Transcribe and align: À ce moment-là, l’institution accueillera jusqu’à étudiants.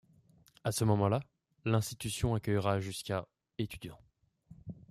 À 0.63 0.71
ce 0.71 0.83
moment-là, 0.83 1.19
l’institution 1.63 2.33
accueillera 2.33 2.79
jusqu’à 2.79 3.27
étudiants. 3.59 4.01